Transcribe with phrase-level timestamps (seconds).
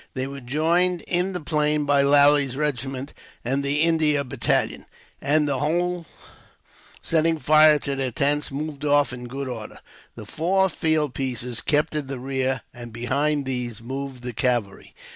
[0.15, 3.13] They were joined in the plain by Lally's regiment
[3.45, 4.87] and the India battalion,
[5.21, 6.07] and the whole,
[7.03, 9.77] setting fire to their tents, moved off in good order.
[10.15, 14.95] The four field pieces kept in the rear, and behind these moved the cavalry.